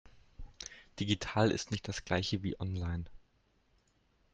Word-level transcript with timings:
Digital 0.99 1.51
ist 1.51 1.69
nicht 1.69 1.87
das 1.87 2.03
Gleiche 2.05 2.41
wie 2.41 2.59
online. 2.59 3.05